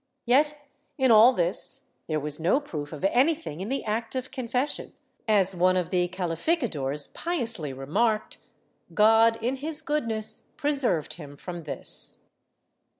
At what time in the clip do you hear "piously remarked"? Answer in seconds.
7.13-8.39